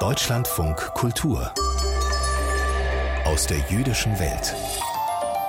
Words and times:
Deutschlandfunk 0.00 0.76
Kultur 0.94 1.52
aus 3.24 3.48
der 3.48 3.58
jüdischen 3.68 4.16
Welt 4.20 4.54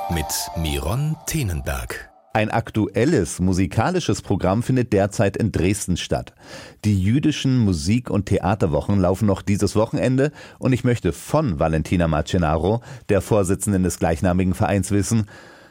mit 0.10 0.26
Miron 0.58 1.16
Tenenberg. 1.28 2.10
Ein 2.34 2.50
aktuelles 2.50 3.40
musikalisches 3.40 4.24
Programm 4.24 4.64
findet 4.64 4.92
derzeit 4.92 5.38
in 5.38 5.52
Dresden 5.52 5.98
statt. 5.98 6.34
Die 6.84 7.00
jüdischen 7.00 7.60
Musik- 7.60 8.10
und 8.10 8.26
Theaterwochen 8.26 9.00
laufen 9.00 9.28
noch 9.28 9.44
dieses 9.44 9.76
Wochenende 9.76 10.32
und 10.58 10.74
ich 10.74 10.84
möchte 10.84 11.14
von 11.14 11.60
Valentina 11.60 12.08
Marcenaro, 12.08 12.82
der 13.10 13.22
Vorsitzenden 13.22 13.84
des 13.84 14.00
gleichnamigen 14.00 14.56
Vereins, 14.56 14.90
wissen, 14.90 15.28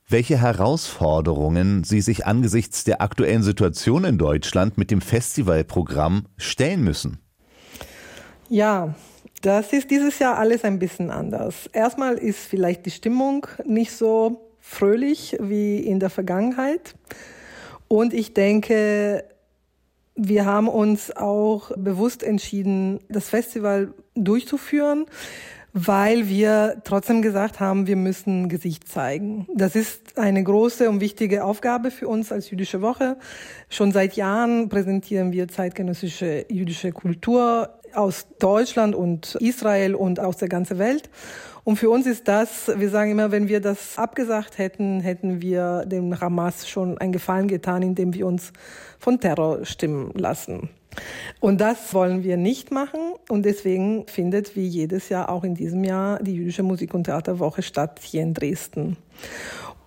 welche 0.08 0.38
Herausforderungen 0.38 1.82
Sie 1.82 2.00
sich 2.00 2.26
angesichts 2.26 2.84
der 2.84 3.02
aktuellen 3.02 3.42
Situation 3.42 4.04
in 4.04 4.18
Deutschland 4.18 4.78
mit 4.78 4.92
dem 4.92 5.00
Festivalprogramm 5.00 6.26
stellen 6.36 6.84
müssen. 6.84 7.18
Ja, 8.48 8.94
das 9.42 9.72
ist 9.72 9.90
dieses 9.90 10.18
Jahr 10.18 10.38
alles 10.38 10.64
ein 10.64 10.78
bisschen 10.78 11.10
anders. 11.10 11.68
Erstmal 11.72 12.14
ist 12.16 12.40
vielleicht 12.40 12.86
die 12.86 12.90
Stimmung 12.90 13.46
nicht 13.64 13.92
so 13.92 14.48
fröhlich 14.60 15.36
wie 15.40 15.78
in 15.78 16.00
der 16.00 16.10
Vergangenheit. 16.10 16.94
Und 17.88 18.14
ich 18.14 18.34
denke, 18.34 19.24
wir 20.14 20.46
haben 20.46 20.68
uns 20.68 21.14
auch 21.14 21.70
bewusst 21.76 22.22
entschieden, 22.22 23.00
das 23.08 23.28
Festival 23.28 23.92
durchzuführen, 24.14 25.06
weil 25.86 26.28
wir 26.28 26.80
trotzdem 26.84 27.22
gesagt 27.22 27.60
haben, 27.60 27.86
wir 27.86 27.96
müssen 27.96 28.48
Gesicht 28.48 28.88
zeigen. 28.88 29.46
Das 29.54 29.76
ist 29.76 30.18
eine 30.18 30.42
große 30.42 30.88
und 30.88 31.00
wichtige 31.00 31.44
Aufgabe 31.44 31.90
für 31.90 32.08
uns 32.08 32.32
als 32.32 32.50
Jüdische 32.50 32.82
Woche. 32.82 33.16
Schon 33.68 33.92
seit 33.92 34.14
Jahren 34.14 34.68
präsentieren 34.68 35.30
wir 35.30 35.46
zeitgenössische 35.46 36.46
jüdische 36.48 36.90
Kultur 36.92 37.78
aus 37.94 38.26
Deutschland 38.38 38.94
und 38.94 39.36
Israel 39.36 39.94
und 39.94 40.20
aus 40.20 40.36
der 40.36 40.48
ganzen 40.48 40.78
Welt. 40.78 41.10
Und 41.64 41.76
für 41.76 41.90
uns 41.90 42.06
ist 42.06 42.26
das, 42.28 42.72
wir 42.74 42.90
sagen 42.90 43.10
immer, 43.10 43.30
wenn 43.30 43.48
wir 43.48 43.60
das 43.60 43.98
abgesagt 43.98 44.58
hätten, 44.58 45.00
hätten 45.00 45.42
wir 45.42 45.84
dem 45.86 46.18
Hamas 46.20 46.68
schon 46.68 46.98
einen 46.98 47.12
Gefallen 47.12 47.46
getan, 47.46 47.82
indem 47.82 48.14
wir 48.14 48.26
uns 48.26 48.52
von 48.98 49.20
Terror 49.20 49.64
stimmen 49.64 50.10
lassen. 50.14 50.70
Und 51.40 51.60
das 51.60 51.94
wollen 51.94 52.24
wir 52.24 52.36
nicht 52.36 52.70
machen. 52.70 53.00
Und 53.28 53.44
deswegen 53.44 54.06
findet 54.06 54.56
wie 54.56 54.66
jedes 54.66 55.08
Jahr 55.08 55.28
auch 55.28 55.44
in 55.44 55.54
diesem 55.54 55.84
Jahr 55.84 56.22
die 56.22 56.34
Jüdische 56.34 56.62
Musik- 56.62 56.94
und 56.94 57.04
Theaterwoche 57.04 57.62
statt 57.62 58.00
hier 58.02 58.22
in 58.22 58.34
Dresden. 58.34 58.96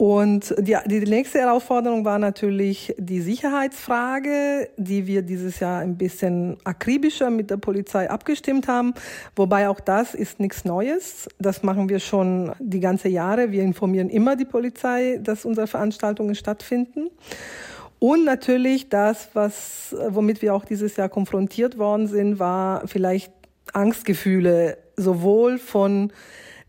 Und 0.02 0.56
die, 0.58 0.76
die 0.88 1.02
nächste 1.02 1.38
Herausforderung 1.38 2.06
war 2.06 2.18
natürlich 2.18 2.96
die 2.98 3.22
Sicherheitsfrage, 3.22 4.70
die 4.78 5.06
wir 5.06 5.22
dieses 5.22 5.60
Jahr 5.60 5.82
ein 5.82 5.96
bisschen 5.96 6.58
akribischer 6.64 7.30
mit 7.30 7.52
der 7.52 7.58
Polizei 7.58 8.10
abgestimmt 8.10 8.68
haben. 8.68 8.96
Wobei 9.36 9.70
auch 9.70 9.80
das 9.80 10.16
ist 10.16 10.40
nichts 10.40 10.66
Neues. 10.66 11.30
Das 11.38 11.62
machen 11.62 11.88
wir 11.88 12.00
schon 12.00 12.52
die 12.58 12.80
ganze 12.80 13.10
Jahre. 13.10 13.52
Wir 13.52 13.62
informieren 13.62 14.10
immer 14.10 14.36
die 14.36 14.46
Polizei, 14.46 15.20
dass 15.22 15.46
unsere 15.46 15.68
Veranstaltungen 15.68 16.34
stattfinden. 16.34 17.12
Und 18.04 18.26
natürlich 18.26 18.90
das, 18.90 19.30
was, 19.34 19.96
womit 20.10 20.42
wir 20.42 20.56
auch 20.56 20.66
dieses 20.66 20.98
Jahr 20.98 21.08
konfrontiert 21.08 21.78
worden 21.78 22.08
sind, 22.08 22.40
war 22.40 22.88
vielleicht 22.88 23.32
Angstgefühle, 23.74 24.80
sowohl 24.98 25.60
von 25.60 26.12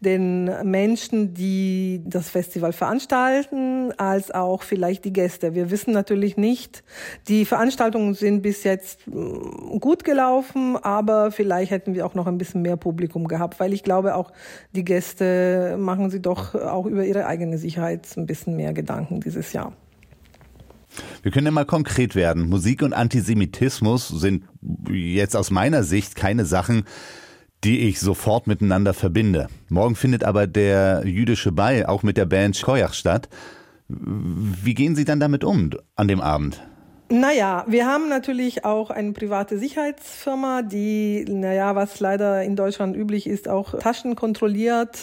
den 0.00 0.50
Menschen, 0.64 1.32
die 1.32 2.02
das 2.04 2.28
Festival 2.28 2.74
veranstalten, 2.74 3.92
als 3.96 4.30
auch 4.30 4.62
vielleicht 4.62 5.06
die 5.06 5.12
Gäste. 5.14 5.54
Wir 5.54 5.70
wissen 5.70 5.94
natürlich 5.94 6.36
nicht, 6.36 6.84
die 7.28 7.46
Veranstaltungen 7.46 8.12
sind 8.12 8.42
bis 8.42 8.62
jetzt 8.62 9.06
mm, 9.06 9.78
gut 9.78 10.04
gelaufen, 10.04 10.76
aber 10.76 11.30
vielleicht 11.30 11.70
hätten 11.70 11.94
wir 11.94 12.04
auch 12.04 12.14
noch 12.14 12.26
ein 12.26 12.36
bisschen 12.36 12.60
mehr 12.60 12.76
Publikum 12.76 13.26
gehabt, 13.26 13.58
weil 13.58 13.72
ich 13.72 13.84
glaube 13.84 14.16
auch 14.16 14.32
die 14.74 14.84
Gäste 14.84 15.76
machen 15.78 16.10
sie 16.10 16.20
doch 16.20 16.54
auch 16.54 16.84
über 16.84 17.06
ihre 17.06 17.24
eigene 17.24 17.56
Sicherheit 17.56 18.06
ein 18.18 18.26
bisschen 18.26 18.54
mehr 18.54 18.74
Gedanken 18.74 19.20
dieses 19.20 19.54
Jahr. 19.54 19.72
Wir 21.22 21.32
können 21.32 21.46
ja 21.46 21.52
mal 21.52 21.64
konkret 21.64 22.14
werden. 22.14 22.48
Musik 22.48 22.82
und 22.82 22.92
Antisemitismus 22.92 24.08
sind 24.08 24.44
jetzt 24.90 25.36
aus 25.36 25.50
meiner 25.50 25.82
Sicht 25.82 26.16
keine 26.16 26.44
Sachen, 26.44 26.84
die 27.64 27.88
ich 27.88 28.00
sofort 28.00 28.46
miteinander 28.46 28.92
verbinde. 28.92 29.48
Morgen 29.68 29.94
findet 29.94 30.24
aber 30.24 30.46
der 30.46 31.02
jüdische 31.04 31.52
Ball 31.52 31.86
auch 31.86 32.02
mit 32.02 32.16
der 32.16 32.26
Band 32.26 32.60
Koyach 32.60 32.94
statt. 32.94 33.28
Wie 33.88 34.74
gehen 34.74 34.96
Sie 34.96 35.04
dann 35.04 35.20
damit 35.20 35.44
um 35.44 35.70
an 35.94 36.08
dem 36.08 36.20
Abend? 36.20 36.62
Naja, 37.08 37.64
wir 37.68 37.86
haben 37.86 38.08
natürlich 38.08 38.64
auch 38.64 38.88
eine 38.88 39.12
private 39.12 39.58
Sicherheitsfirma, 39.58 40.62
die, 40.62 41.26
naja, 41.28 41.76
was 41.76 42.00
leider 42.00 42.42
in 42.42 42.56
Deutschland 42.56 42.96
üblich 42.96 43.26
ist, 43.26 43.48
auch 43.48 43.78
Taschen 43.78 44.16
kontrolliert. 44.16 44.98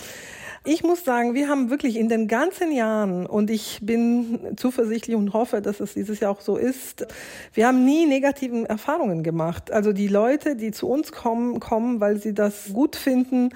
Ich 0.72 0.84
muss 0.84 1.04
sagen, 1.04 1.34
wir 1.34 1.50
haben 1.50 1.72
wirklich 1.72 1.98
in 1.98 2.10
den 2.10 2.28
ganzen 2.28 2.72
Jahren, 2.72 3.26
und 3.26 3.50
ich 3.50 3.80
bin 3.82 4.56
zuversichtlich 4.56 5.16
und 5.16 5.34
hoffe, 5.34 5.64
dass 5.64 5.80
es 5.80 5.96
dieses 5.96 6.20
Jahr 6.20 6.30
auch 6.30 6.42
so 6.42 6.58
ist, 6.58 7.08
wir 7.56 7.66
haben 7.66 7.86
nie 7.86 8.06
negativen 8.06 8.68
Erfahrungen 8.68 9.24
gemacht. 9.24 9.72
Also 9.72 9.94
die 9.94 10.08
Leute, 10.08 10.56
die 10.56 10.70
zu 10.70 10.88
uns 10.88 11.12
kommen, 11.12 11.60
kommen, 11.60 12.02
weil 12.02 12.18
sie 12.18 12.36
das 12.36 12.70
gut 12.72 12.96
finden. 12.96 13.50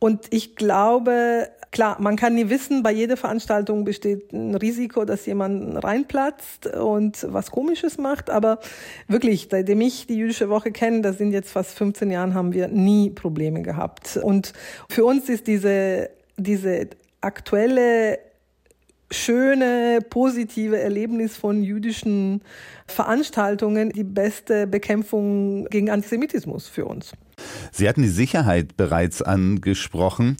Und 0.00 0.26
ich 0.28 0.54
glaube, 0.54 1.48
klar, 1.70 1.96
man 1.98 2.16
kann 2.16 2.34
nie 2.34 2.50
wissen, 2.50 2.82
bei 2.82 2.92
jeder 2.92 3.16
Veranstaltung 3.16 3.84
besteht 3.84 4.30
ein 4.34 4.54
Risiko, 4.54 5.06
dass 5.06 5.24
jemand 5.24 5.82
reinplatzt 5.82 6.66
und 6.66 7.26
was 7.30 7.52
Komisches 7.52 7.96
macht. 7.96 8.28
Aber 8.28 8.58
wirklich, 9.08 9.48
seitdem 9.50 9.80
ich 9.80 10.06
die 10.08 10.16
jüdische 10.16 10.50
Woche 10.50 10.72
kenne, 10.72 11.00
das 11.00 11.16
sind 11.16 11.32
jetzt 11.32 11.52
fast 11.52 11.72
15 11.78 12.10
Jahren, 12.10 12.34
haben 12.34 12.52
wir 12.52 12.68
nie 12.68 13.08
Probleme 13.08 13.62
gehabt. 13.62 14.18
Und 14.22 14.52
für 14.90 15.06
uns 15.06 15.30
ist 15.30 15.46
diese 15.46 16.10
diese 16.42 16.88
aktuelle 17.20 18.18
schöne, 19.10 19.98
positive 20.08 20.78
Erlebnis 20.78 21.36
von 21.36 21.62
jüdischen 21.62 22.42
Veranstaltungen 22.86 23.90
die 23.90 24.04
beste 24.04 24.66
Bekämpfung 24.66 25.66
gegen 25.66 25.90
Antisemitismus 25.90 26.68
für 26.68 26.84
uns. 26.84 27.12
Sie 27.72 27.88
hatten 27.88 28.02
die 28.02 28.08
Sicherheit 28.08 28.76
bereits 28.76 29.22
angesprochen. 29.22 30.36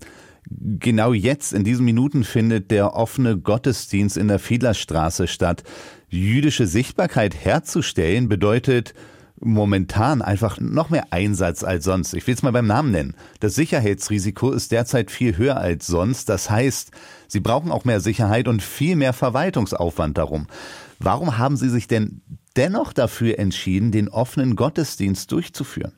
Genau 0.48 1.12
jetzt, 1.12 1.52
in 1.52 1.64
diesen 1.64 1.84
Minuten, 1.84 2.24
findet 2.24 2.70
der 2.70 2.94
offene 2.94 3.36
Gottesdienst 3.36 4.16
in 4.16 4.28
der 4.28 4.38
Fiedlerstraße 4.38 5.26
statt. 5.26 5.64
Jüdische 6.08 6.66
Sichtbarkeit 6.66 7.34
herzustellen 7.34 8.28
bedeutet, 8.28 8.94
momentan 9.40 10.22
einfach 10.22 10.60
noch 10.60 10.90
mehr 10.90 11.12
Einsatz 11.12 11.64
als 11.64 11.84
sonst. 11.84 12.14
Ich 12.14 12.26
will 12.26 12.34
es 12.34 12.42
mal 12.42 12.52
beim 12.52 12.66
Namen 12.66 12.90
nennen. 12.92 13.16
Das 13.40 13.54
Sicherheitsrisiko 13.54 14.52
ist 14.52 14.70
derzeit 14.70 15.10
viel 15.10 15.36
höher 15.36 15.56
als 15.56 15.86
sonst. 15.86 16.28
Das 16.28 16.50
heißt, 16.50 16.90
Sie 17.26 17.40
brauchen 17.40 17.72
auch 17.72 17.84
mehr 17.84 18.00
Sicherheit 18.00 18.48
und 18.48 18.62
viel 18.62 18.96
mehr 18.96 19.12
Verwaltungsaufwand 19.12 20.18
darum. 20.18 20.46
Warum 20.98 21.38
haben 21.38 21.56
Sie 21.56 21.70
sich 21.70 21.88
denn 21.88 22.20
dennoch 22.56 22.92
dafür 22.92 23.38
entschieden, 23.38 23.92
den 23.92 24.08
offenen 24.08 24.56
Gottesdienst 24.56 25.32
durchzuführen? 25.32 25.92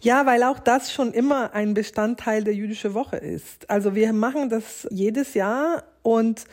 Ja, 0.00 0.26
weil 0.26 0.44
auch 0.44 0.60
das 0.60 0.92
schon 0.92 1.12
immer 1.12 1.54
ein 1.54 1.74
Bestandteil 1.74 2.44
der 2.44 2.54
jüdischen 2.54 2.94
Woche 2.94 3.16
ist. 3.16 3.68
Also 3.68 3.94
wir 3.94 4.12
machen 4.12 4.48
das 4.48 4.86
jedes 4.90 5.34
Jahr 5.34 5.82
und 6.02 6.44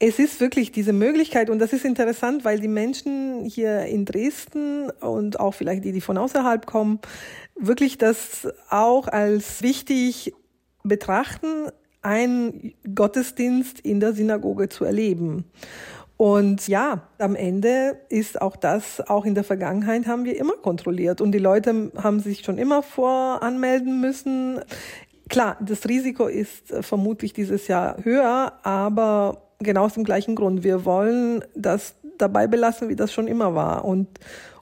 es 0.00 0.18
ist 0.18 0.40
wirklich 0.40 0.70
diese 0.70 0.92
Möglichkeit 0.92 1.50
und 1.50 1.58
das 1.58 1.72
ist 1.72 1.84
interessant, 1.84 2.44
weil 2.44 2.60
die 2.60 2.68
Menschen 2.68 3.44
hier 3.44 3.82
in 3.86 4.04
Dresden 4.04 4.90
und 4.90 5.40
auch 5.40 5.54
vielleicht 5.54 5.84
die, 5.84 5.92
die 5.92 6.00
von 6.00 6.18
außerhalb 6.18 6.66
kommen, 6.66 7.00
wirklich 7.56 7.98
das 7.98 8.46
auch 8.70 9.08
als 9.08 9.62
wichtig 9.62 10.34
betrachten, 10.84 11.70
einen 12.00 12.74
Gottesdienst 12.94 13.80
in 13.80 13.98
der 13.98 14.12
Synagoge 14.12 14.68
zu 14.68 14.84
erleben. 14.84 15.44
Und 16.16 16.68
ja, 16.68 17.08
am 17.18 17.34
Ende 17.34 18.00
ist 18.08 18.40
auch 18.40 18.56
das, 18.56 19.00
auch 19.08 19.24
in 19.24 19.34
der 19.34 19.44
Vergangenheit 19.44 20.06
haben 20.06 20.24
wir 20.24 20.36
immer 20.36 20.54
kontrolliert 20.54 21.20
und 21.20 21.32
die 21.32 21.38
Leute 21.38 21.92
haben 21.96 22.20
sich 22.20 22.44
schon 22.44 22.58
immer 22.58 22.82
voranmelden 22.82 24.00
müssen. 24.00 24.60
Klar, 25.28 25.56
das 25.60 25.88
Risiko 25.88 26.26
ist 26.26 26.72
vermutlich 26.80 27.32
dieses 27.32 27.68
Jahr 27.68 27.96
höher, 28.02 28.58
aber 28.62 29.47
genau 29.58 29.84
aus 29.84 29.94
dem 29.94 30.04
gleichen 30.04 30.34
Grund. 30.34 30.62
Wir 30.64 30.84
wollen 30.84 31.44
das 31.54 31.94
dabei 32.18 32.46
belassen, 32.46 32.88
wie 32.88 32.96
das 32.96 33.12
schon 33.12 33.28
immer 33.28 33.54
war 33.54 33.84
und 33.84 34.08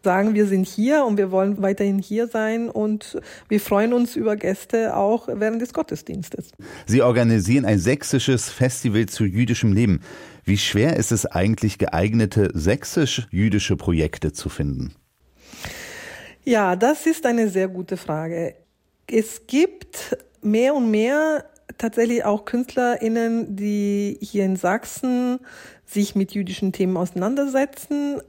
sagen, 0.02 0.34
wir 0.34 0.46
sind 0.46 0.66
hier 0.66 1.04
und 1.04 1.16
wir 1.16 1.30
wollen 1.32 1.60
weiterhin 1.62 1.98
hier 1.98 2.28
sein 2.28 2.70
und 2.70 3.18
wir 3.48 3.60
freuen 3.60 3.92
uns 3.92 4.14
über 4.14 4.36
Gäste 4.36 4.96
auch 4.96 5.26
während 5.26 5.60
des 5.60 5.72
Gottesdienstes. 5.72 6.50
Sie 6.86 7.02
organisieren 7.02 7.64
ein 7.64 7.78
sächsisches 7.78 8.48
Festival 8.48 9.06
zu 9.06 9.24
jüdischem 9.24 9.72
Leben. 9.72 10.00
Wie 10.44 10.58
schwer 10.58 10.96
ist 10.96 11.10
es 11.10 11.26
eigentlich, 11.26 11.78
geeignete 11.78 12.50
sächsisch-jüdische 12.54 13.76
Projekte 13.76 14.32
zu 14.32 14.48
finden? 14.48 14.94
Ja, 16.44 16.76
das 16.76 17.06
ist 17.06 17.26
eine 17.26 17.48
sehr 17.48 17.66
gute 17.66 17.96
Frage. 17.96 18.54
Es 19.08 19.48
gibt 19.48 20.16
mehr 20.40 20.74
und 20.74 20.88
mehr 20.88 21.44
tatsächlich 21.78 22.24
auch 22.24 22.44
KünstlerInnen, 22.44 23.56
die 23.56 24.18
hier 24.20 24.44
in 24.44 24.56
Sachsen 24.56 25.40
sich 25.84 26.14
mit 26.14 26.32
jüdischen 26.32 26.72
Themen 26.72 26.96
auseinandersetzen. 26.96 28.20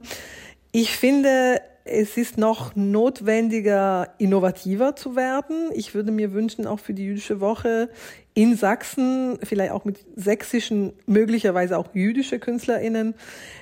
Ich 0.72 0.96
finde, 0.96 1.60
Es 1.90 2.18
ist 2.18 2.36
noch 2.36 2.76
notwendiger, 2.76 4.12
innovativer 4.18 4.94
zu 4.94 5.16
werden. 5.16 5.70
Ich 5.72 5.94
würde 5.94 6.12
mir 6.12 6.34
wünschen, 6.34 6.66
auch 6.66 6.80
für 6.80 6.92
die 6.92 7.04
jüdische 7.04 7.40
Woche 7.40 7.88
in 8.34 8.56
Sachsen, 8.56 9.38
vielleicht 9.42 9.72
auch 9.72 9.86
mit 9.86 10.04
sächsischen, 10.14 10.92
möglicherweise 11.06 11.78
auch 11.78 11.94
jüdische 11.94 12.38
KünstlerInnen, 12.38 13.14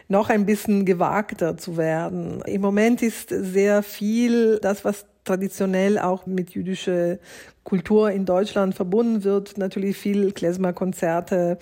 noch 0.09 0.29
ein 0.29 0.45
bisschen 0.45 0.85
gewagter 0.85 1.57
zu 1.57 1.77
werden. 1.77 2.43
Im 2.47 2.63
Moment 2.63 3.01
ist 3.01 3.29
sehr 3.29 3.85
viel 3.85 4.59
das, 4.61 4.85
was 4.85 5.07
traditionell 5.27 5.99
auch 5.99 6.27
mit 6.27 6.51
jüdischer 6.51 7.19
Kultur 7.65 8.11
in 8.11 8.25
Deutschland 8.25 8.75
verbunden 8.75 9.25
wird, 9.25 9.59
natürlich 9.59 9.97
viel 9.99 10.33
Klezmer-Konzerte 10.33 11.59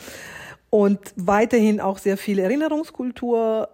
und 0.70 1.00
weiterhin 1.16 1.80
auch 1.80 1.98
sehr 1.98 2.16
viel 2.16 2.38
Erinnerungskultur. 2.38 3.68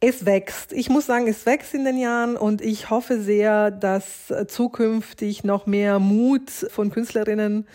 Es 0.00 0.26
wächst. 0.26 0.72
Ich 0.72 0.90
muss 0.90 1.06
sagen, 1.06 1.28
es 1.28 1.46
wächst 1.46 1.72
in 1.72 1.84
den 1.84 1.96
Jahren 1.96 2.36
und 2.36 2.60
ich 2.60 2.90
hoffe 2.90 3.20
sehr, 3.20 3.70
dass 3.70 4.32
zukünftig 4.48 5.44
noch 5.44 5.66
mehr 5.66 5.98
Mut 5.98 6.50
von 6.50 6.90
Künstlerinnen 6.90 7.66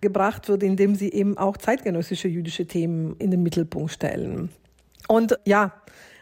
gebracht 0.00 0.48
wird, 0.48 0.62
indem 0.62 0.94
sie 0.94 1.12
eben 1.12 1.38
auch 1.38 1.56
zeitgenössische 1.56 2.28
jüdische 2.28 2.66
Themen 2.66 3.16
in 3.18 3.30
den 3.30 3.42
Mittelpunkt 3.42 3.92
stellen. 3.92 4.50
Und 5.08 5.38
ja, 5.44 5.72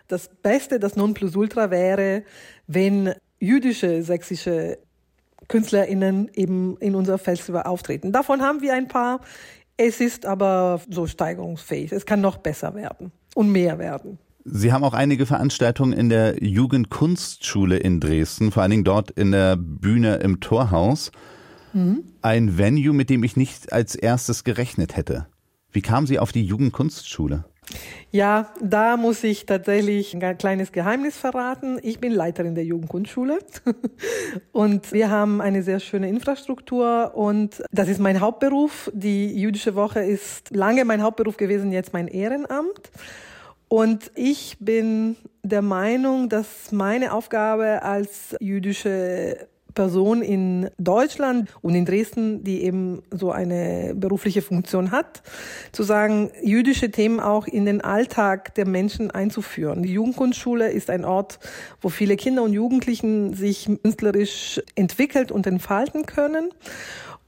das 0.07 0.29
Beste, 0.43 0.79
das 0.79 0.97
Nonplusultra 0.97 1.71
wäre, 1.71 2.25
wenn 2.67 3.15
jüdische 3.41 4.03
sächsische 4.03 4.79
KünstlerInnen 5.49 6.31
eben 6.35 6.77
in 6.79 6.95
unser 6.95 7.19
Festival 7.19 7.65
auftreten. 7.65 8.13
Davon 8.13 8.41
haben 8.41 8.61
wir 8.61 8.75
ein 8.75 8.87
paar. 8.87 9.21
Es 9.77 10.01
ist 10.01 10.27
aber 10.27 10.81
so 10.89 11.07
steigerungsfähig. 11.07 11.91
Es 11.91 12.07
kann 12.07 12.21
noch 12.21 12.37
besser 12.37 12.75
werden 12.75 13.11
und 13.35 13.51
mehr 13.51 13.79
werden. 13.79 14.19
Sie 14.45 14.73
haben 14.73 14.85
auch 14.85 14.95
einige 14.95 15.27
Veranstaltungen 15.27 15.93
in 15.93 16.09
der 16.09 16.43
Jugendkunstschule 16.43 17.77
in 17.77 18.01
Dresden, 18.01 18.53
vor 18.53 18.63
allen 18.63 18.71
Dingen 18.71 18.85
dort 18.85 19.11
in 19.11 19.33
der 19.33 19.57
Bühne 19.57 20.17
im 20.17 20.41
Torhaus. 20.41 21.13
Mhm. 21.73 22.05
Ein 22.23 22.59
Venue, 22.59 22.93
mit 22.93 23.11
dem 23.11 23.23
ich 23.23 23.37
nicht 23.37 23.73
als 23.73 23.95
erstes 23.95 24.45
gerechnet 24.45 24.97
hätte. 24.97 25.27
Wie 25.73 25.83
kamen 25.83 26.07
Sie 26.07 26.19
auf 26.19 26.33
die 26.33 26.45
Jugendkunstschule? 26.45 27.45
Ja, 28.13 28.53
da 28.61 28.97
muss 28.97 29.23
ich 29.23 29.47
tatsächlich 29.47 30.15
ein 30.15 30.39
kleines 30.39 30.73
Geheimnis 30.73 31.17
verraten. 31.17 31.79
Ich 31.83 32.01
bin 32.01 32.13
Leiterin 32.13 32.57
der 32.57 32.65
Jugendkunstschule 32.65 33.39
und 34.53 34.93
wir 34.93 35.11
haben 35.11 35.41
eine 35.41 35.63
sehr 35.63 35.79
schöne 35.79 36.09
Infrastruktur 36.09 37.13
und 37.15 37.63
das 37.71 37.89
ist 37.89 38.01
mein 38.01 38.21
Hauptberuf. 38.21 38.91
Die 38.95 39.41
jüdische 39.41 39.77
Woche 39.77 40.01
ist 40.01 40.55
lange 40.55 40.85
mein 40.85 41.03
Hauptberuf 41.03 41.37
gewesen, 41.37 41.71
jetzt 41.71 41.93
mein 41.93 42.09
Ehrenamt. 42.09 42.91
Und 43.69 44.11
ich 44.17 44.57
bin 44.59 45.17
der 45.45 45.63
Meinung, 45.63 46.29
dass 46.29 46.73
meine 46.73 47.13
Aufgabe 47.13 47.83
als 47.85 48.35
jüdische 48.41 49.47
Person 49.75 50.23
in 50.23 50.71
Deutschland 50.79 51.51
und 51.63 51.75
in 51.75 51.85
Dresden, 51.85 52.45
die 52.45 52.63
eben 52.63 53.03
so 53.11 53.31
eine 53.31 53.93
berufliche 53.95 54.43
Funktion 54.43 54.91
hat, 54.91 55.23
zu 55.73 55.83
sagen, 55.83 56.31
jüdische 56.43 56.91
Themen 56.91 57.21
auch 57.21 57.47
in 57.47 57.65
den 57.65 57.81
Alltag 57.81 58.55
der 58.55 58.67
Menschen 58.67 59.11
einzuführen. 59.11 59.83
Die 59.83 59.93
Jugendkunstschule 59.93 60.71
ist 60.71 60.91
ein 60.91 61.05
Ort, 61.05 61.39
wo 61.81 61.89
viele 61.89 62.17
Kinder 62.17 62.43
und 62.43 62.53
Jugendlichen 62.53 63.35
sich 63.35 63.69
künstlerisch 63.83 64.61
entwickelt 64.75 65.33
und 65.33 65.47
entfalten 65.47 66.07
können. 66.07 66.51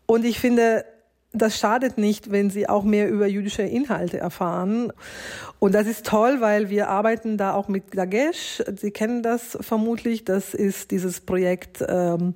Und 0.07 0.25
ich 0.25 0.41
finde, 0.41 0.85
das 1.33 1.59
schadet 1.59 1.97
nicht, 1.97 2.31
wenn 2.31 2.51
sie 2.51 2.69
auch 2.69 2.85
mehr 2.85 3.09
über 3.09 3.27
jüdische 3.27 3.63
Inhalte 3.63 4.19
erfahren. 4.19 4.93
Und 5.59 5.75
das 5.75 5.87
ist 5.87 6.05
toll, 6.05 6.41
weil 6.41 6.69
wir 6.69 6.89
arbeiten 6.89 7.39
da 7.39 7.55
auch 7.55 7.69
mit 7.69 7.97
Dagesh. 7.97 8.63
Sie 8.77 8.91
kennen 8.91 9.23
das 9.23 9.57
vermutlich. 9.61 10.25
Das 10.25 10.53
ist 10.53 10.91
dieses 10.91 11.21
Projekt, 11.21 11.83
ähm, 11.89 12.35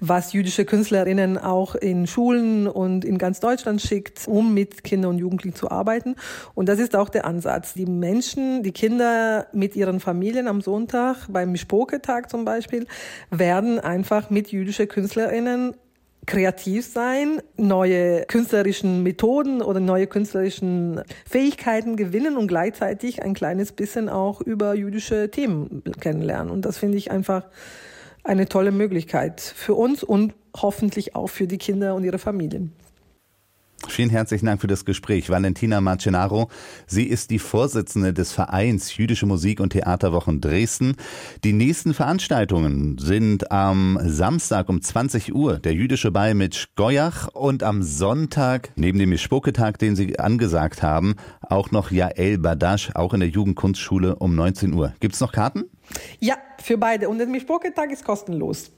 was 0.00 0.32
jüdische 0.32 0.64
Künstlerinnen 0.64 1.38
auch 1.38 1.74
in 1.76 2.06
Schulen 2.06 2.66
und 2.66 3.04
in 3.04 3.18
ganz 3.18 3.38
Deutschland 3.38 3.80
schickt, 3.80 4.26
um 4.26 4.52
mit 4.52 4.82
Kindern 4.82 5.12
und 5.12 5.18
Jugendlichen 5.18 5.54
zu 5.54 5.70
arbeiten. 5.70 6.16
Und 6.54 6.68
das 6.68 6.80
ist 6.80 6.96
auch 6.96 7.10
der 7.10 7.26
Ansatz. 7.26 7.74
Die 7.74 7.86
Menschen, 7.86 8.62
die 8.62 8.72
Kinder 8.72 9.46
mit 9.52 9.76
ihren 9.76 10.00
Familien 10.00 10.48
am 10.48 10.60
Sonntag 10.60 11.26
beim 11.28 11.54
Spoketag 11.56 12.28
zum 12.30 12.44
Beispiel, 12.44 12.86
werden 13.30 13.78
einfach 13.78 14.30
mit 14.30 14.50
jüdischen 14.50 14.88
Künstlerinnen 14.88 15.74
kreativ 16.26 16.86
sein, 16.86 17.40
neue 17.56 18.24
künstlerischen 18.26 19.02
Methoden 19.02 19.62
oder 19.62 19.80
neue 19.80 20.06
künstlerischen 20.06 21.02
Fähigkeiten 21.28 21.96
gewinnen 21.96 22.36
und 22.36 22.46
gleichzeitig 22.46 23.22
ein 23.22 23.34
kleines 23.34 23.72
bisschen 23.72 24.08
auch 24.08 24.40
über 24.40 24.74
jüdische 24.74 25.30
Themen 25.30 25.82
kennenlernen. 26.00 26.50
Und 26.50 26.64
das 26.64 26.78
finde 26.78 26.98
ich 26.98 27.10
einfach 27.10 27.46
eine 28.22 28.48
tolle 28.48 28.72
Möglichkeit 28.72 29.40
für 29.40 29.74
uns 29.74 30.02
und 30.02 30.34
hoffentlich 30.56 31.14
auch 31.14 31.28
für 31.28 31.46
die 31.46 31.58
Kinder 31.58 31.94
und 31.94 32.04
ihre 32.04 32.18
Familien. 32.18 32.72
Vielen 33.94 34.10
herzlichen 34.10 34.46
Dank 34.46 34.60
für 34.60 34.66
das 34.66 34.84
Gespräch. 34.84 35.30
Valentina 35.30 35.80
Marcenaro. 35.80 36.48
Sie 36.84 37.04
ist 37.04 37.30
die 37.30 37.38
Vorsitzende 37.38 38.12
des 38.12 38.32
Vereins 38.32 38.96
Jüdische 38.96 39.24
Musik 39.24 39.60
und 39.60 39.70
Theaterwochen 39.70 40.40
Dresden. 40.40 40.96
Die 41.44 41.52
nächsten 41.52 41.94
Veranstaltungen 41.94 42.98
sind 42.98 43.52
am 43.52 43.96
Samstag 44.02 44.68
um 44.68 44.82
20 44.82 45.32
Uhr 45.32 45.60
der 45.60 45.74
Jüdische 45.74 46.10
Ball 46.10 46.34
mit 46.34 46.56
Schgoyach 46.56 47.28
und 47.34 47.62
am 47.62 47.84
Sonntag, 47.84 48.72
neben 48.74 48.98
dem 48.98 49.10
Mischpoketag, 49.10 49.76
den 49.78 49.94
Sie 49.94 50.18
angesagt 50.18 50.82
haben, 50.82 51.14
auch 51.40 51.70
noch 51.70 51.92
Jael 51.92 52.38
Badasch, 52.38 52.90
auch 52.96 53.14
in 53.14 53.20
der 53.20 53.28
Jugendkunstschule 53.28 54.16
um 54.16 54.34
19 54.34 54.74
Uhr. 54.74 54.92
Gibt 54.98 55.14
es 55.14 55.20
noch 55.20 55.30
Karten? 55.30 55.66
Ja, 56.18 56.34
für 56.60 56.78
beide. 56.78 57.08
Und 57.08 57.18
der 57.18 57.28
Mischpoketag 57.28 57.92
ist 57.92 58.04
kostenlos. 58.04 58.72